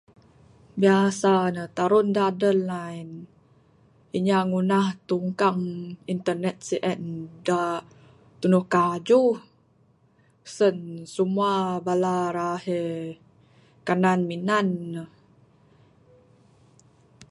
Biasa 0.81 1.31
ne 1.55 1.63
tarun 1.75 2.07
da 2.15 2.21
adeh 2.31 2.57
line, 2.71 3.15
inya 4.17 4.39
ngunah 4.49 4.87
tungkang 5.07 5.63
internet 6.13 6.57
sien 6.67 7.01
da 7.45 7.61
tunduh 8.39 8.65
kajuh, 8.73 9.35
sen 10.55 10.77
simua 11.13 11.53
bala 11.85 12.15
rahe 12.37 12.83
kanan 13.87 14.19
minan 14.31 14.67
ne. 14.93 15.03